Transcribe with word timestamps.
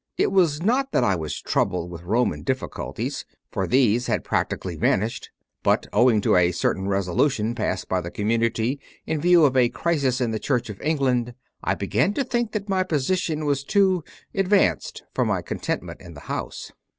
It 0.17 0.31
was 0.31 0.63
not 0.63 0.93
that 0.93 1.03
I 1.03 1.15
was 1.15 1.39
troubled 1.39 1.91
with 1.91 2.01
Roman 2.01 2.41
difficulties, 2.41 3.23
for 3.51 3.67
these 3.67 4.07
had 4.07 4.23
practically 4.23 4.75
vanished; 4.75 5.29
but, 5.61 5.85
owing 5.93 6.21
to 6.21 6.35
a 6.35 6.51
certain 6.53 6.87
resolution 6.87 7.53
passed 7.53 7.87
by 7.87 8.01
the 8.01 8.09
community 8.09 8.79
in 9.05 9.21
view 9.21 9.45
of 9.45 9.55
a 9.55 9.69
crisis 9.69 10.19
in 10.19 10.31
the 10.31 10.39
Church 10.39 10.71
of 10.71 10.81
England, 10.81 11.35
I 11.63 11.75
began 11.75 12.15
to 12.15 12.23
think 12.23 12.51
that 12.53 12.67
my 12.67 12.81
position 12.81 13.45
was 13.45 13.63
too 13.63 14.03
"advanced" 14.33 15.03
for 15.13 15.23
my 15.23 15.43
contentment 15.43 16.01
in 16.01 16.15
the 16.15 16.21
house. 16.21 16.71